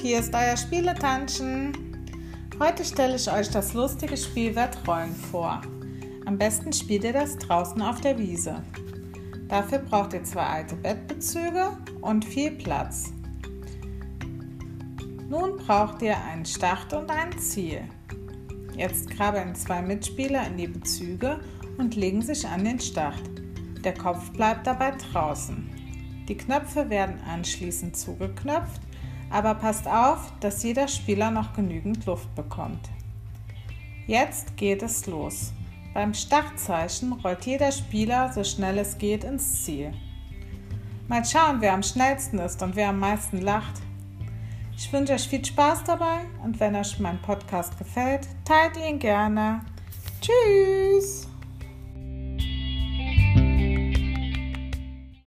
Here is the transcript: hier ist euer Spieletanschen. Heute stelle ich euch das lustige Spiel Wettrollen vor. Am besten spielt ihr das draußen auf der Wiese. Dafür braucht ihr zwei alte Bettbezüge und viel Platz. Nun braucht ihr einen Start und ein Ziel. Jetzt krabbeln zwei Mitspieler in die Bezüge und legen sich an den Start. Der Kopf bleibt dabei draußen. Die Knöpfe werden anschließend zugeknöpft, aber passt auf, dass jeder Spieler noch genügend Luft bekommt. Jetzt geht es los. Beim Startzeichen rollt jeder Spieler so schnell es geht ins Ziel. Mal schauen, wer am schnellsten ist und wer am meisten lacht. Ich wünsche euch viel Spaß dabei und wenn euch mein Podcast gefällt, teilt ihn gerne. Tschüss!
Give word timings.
hier 0.00 0.18
ist 0.20 0.34
euer 0.34 0.56
Spieletanschen. 0.56 1.72
Heute 2.60 2.84
stelle 2.84 3.16
ich 3.16 3.30
euch 3.30 3.48
das 3.48 3.72
lustige 3.72 4.16
Spiel 4.16 4.54
Wettrollen 4.54 5.14
vor. 5.14 5.62
Am 6.26 6.36
besten 6.36 6.72
spielt 6.72 7.04
ihr 7.04 7.12
das 7.12 7.38
draußen 7.38 7.80
auf 7.80 8.00
der 8.00 8.18
Wiese. 8.18 8.62
Dafür 9.48 9.78
braucht 9.78 10.12
ihr 10.12 10.22
zwei 10.24 10.42
alte 10.42 10.76
Bettbezüge 10.76 11.76
und 12.02 12.24
viel 12.24 12.50
Platz. 12.50 13.12
Nun 15.28 15.56
braucht 15.56 16.02
ihr 16.02 16.16
einen 16.24 16.44
Start 16.44 16.92
und 16.92 17.10
ein 17.10 17.36
Ziel. 17.38 17.80
Jetzt 18.76 19.10
krabbeln 19.10 19.54
zwei 19.54 19.80
Mitspieler 19.80 20.46
in 20.46 20.58
die 20.58 20.68
Bezüge 20.68 21.40
und 21.78 21.96
legen 21.96 22.22
sich 22.22 22.46
an 22.46 22.64
den 22.64 22.80
Start. 22.80 23.22
Der 23.82 23.94
Kopf 23.94 24.30
bleibt 24.32 24.66
dabei 24.66 24.92
draußen. 24.92 25.70
Die 26.28 26.36
Knöpfe 26.36 26.90
werden 26.90 27.18
anschließend 27.28 27.96
zugeknöpft, 27.96 28.80
aber 29.30 29.54
passt 29.54 29.86
auf, 29.86 30.32
dass 30.40 30.62
jeder 30.62 30.88
Spieler 30.88 31.30
noch 31.30 31.52
genügend 31.52 32.04
Luft 32.06 32.34
bekommt. 32.34 32.88
Jetzt 34.06 34.56
geht 34.56 34.82
es 34.82 35.06
los. 35.06 35.52
Beim 35.94 36.14
Startzeichen 36.14 37.12
rollt 37.12 37.46
jeder 37.46 37.72
Spieler 37.72 38.32
so 38.32 38.44
schnell 38.44 38.78
es 38.78 38.98
geht 38.98 39.24
ins 39.24 39.64
Ziel. 39.64 39.92
Mal 41.08 41.24
schauen, 41.24 41.60
wer 41.60 41.72
am 41.72 41.82
schnellsten 41.82 42.38
ist 42.38 42.62
und 42.62 42.76
wer 42.76 42.90
am 42.90 42.98
meisten 42.98 43.40
lacht. 43.40 43.74
Ich 44.76 44.92
wünsche 44.92 45.14
euch 45.14 45.26
viel 45.26 45.44
Spaß 45.44 45.84
dabei 45.84 46.20
und 46.44 46.60
wenn 46.60 46.76
euch 46.76 46.98
mein 46.98 47.20
Podcast 47.22 47.78
gefällt, 47.78 48.28
teilt 48.44 48.76
ihn 48.76 48.98
gerne. 48.98 49.60
Tschüss! 50.20 51.25